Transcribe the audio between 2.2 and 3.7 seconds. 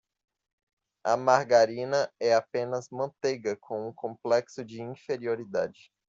apenas manteiga